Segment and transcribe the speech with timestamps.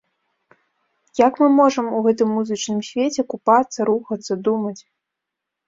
[1.27, 4.77] Як мы можам у гэтым музычным свеце купацца, рухацца, думаць.